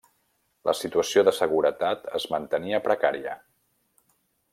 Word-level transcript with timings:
La 0.69 0.73
situació 0.77 1.23
de 1.27 1.33
seguretat 1.39 2.09
es 2.21 2.25
mantenia 2.35 2.81
precària. 2.89 3.37